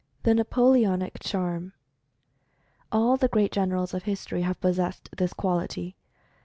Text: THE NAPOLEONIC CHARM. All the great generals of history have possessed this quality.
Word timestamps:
THE 0.23 0.33
NAPOLEONIC 0.33 1.17
CHARM. 1.19 1.73
All 2.91 3.17
the 3.17 3.27
great 3.27 3.51
generals 3.51 3.93
of 3.93 4.05
history 4.05 4.41
have 4.41 4.59
possessed 4.59 5.09
this 5.15 5.31
quality. 5.31 5.95